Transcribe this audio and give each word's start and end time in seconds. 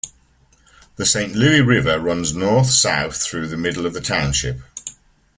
The 0.95 1.05
Saint 1.05 1.35
Louis 1.35 1.61
River 1.61 1.99
runs 1.99 2.33
north-south 2.35 3.21
through 3.21 3.49
the 3.49 3.55
middle 3.55 3.85
of 3.85 3.93
the 3.93 4.01
township. 4.01 4.59